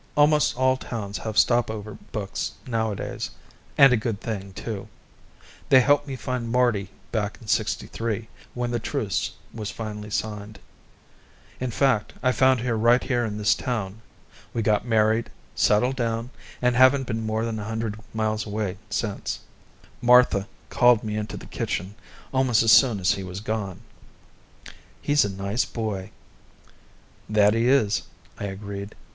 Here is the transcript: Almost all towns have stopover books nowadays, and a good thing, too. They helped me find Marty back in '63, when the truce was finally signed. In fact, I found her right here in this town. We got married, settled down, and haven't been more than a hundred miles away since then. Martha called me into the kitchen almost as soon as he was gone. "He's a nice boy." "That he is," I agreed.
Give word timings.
Almost 0.17 0.57
all 0.57 0.77
towns 0.77 1.19
have 1.19 1.37
stopover 1.37 1.93
books 2.11 2.53
nowadays, 2.65 3.29
and 3.77 3.93
a 3.93 3.97
good 3.97 4.19
thing, 4.19 4.51
too. 4.53 4.87
They 5.69 5.79
helped 5.79 6.07
me 6.07 6.15
find 6.15 6.51
Marty 6.51 6.89
back 7.11 7.37
in 7.39 7.45
'63, 7.47 8.27
when 8.55 8.71
the 8.71 8.79
truce 8.79 9.33
was 9.53 9.69
finally 9.69 10.09
signed. 10.09 10.57
In 11.59 11.69
fact, 11.69 12.13
I 12.23 12.31
found 12.31 12.61
her 12.61 12.75
right 12.75 13.03
here 13.03 13.23
in 13.23 13.37
this 13.37 13.53
town. 13.53 14.01
We 14.55 14.63
got 14.63 14.87
married, 14.87 15.29
settled 15.53 15.97
down, 15.97 16.31
and 16.63 16.75
haven't 16.75 17.05
been 17.05 17.23
more 17.23 17.45
than 17.45 17.59
a 17.59 17.65
hundred 17.65 17.99
miles 18.11 18.47
away 18.47 18.77
since 18.89 19.41
then. 19.83 19.89
Martha 20.01 20.47
called 20.71 21.03
me 21.03 21.15
into 21.15 21.37
the 21.37 21.45
kitchen 21.45 21.93
almost 22.33 22.63
as 22.63 22.71
soon 22.71 22.99
as 22.99 23.11
he 23.11 23.23
was 23.23 23.39
gone. 23.39 23.81
"He's 24.99 25.23
a 25.23 25.29
nice 25.29 25.63
boy." 25.63 26.09
"That 27.29 27.53
he 27.53 27.67
is," 27.69 28.01
I 28.39 28.45
agreed. 28.45 28.95